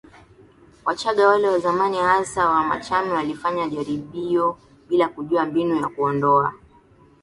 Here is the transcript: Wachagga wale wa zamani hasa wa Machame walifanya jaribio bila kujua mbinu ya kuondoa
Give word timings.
Wachagga 0.85 1.27
wale 1.27 1.47
wa 1.47 1.59
zamani 1.59 1.97
hasa 1.97 2.49
wa 2.49 2.63
Machame 2.63 3.11
walifanya 3.13 3.67
jaribio 3.69 4.57
bila 4.89 5.07
kujua 5.09 5.45
mbinu 5.45 5.75
ya 5.81 5.87
kuondoa 5.87 6.53